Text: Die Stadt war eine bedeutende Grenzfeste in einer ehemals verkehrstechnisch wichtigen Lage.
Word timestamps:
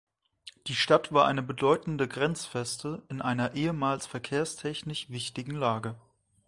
Die 0.65 0.73
Stadt 0.73 1.11
war 1.13 1.25
eine 1.27 1.43
bedeutende 1.43 2.07
Grenzfeste 2.07 3.03
in 3.09 3.21
einer 3.21 3.53
ehemals 3.53 4.07
verkehrstechnisch 4.07 5.11
wichtigen 5.11 5.53
Lage. 5.55 5.93